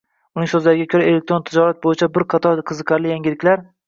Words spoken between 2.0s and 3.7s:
bir qator qiziqarli yangiliklar.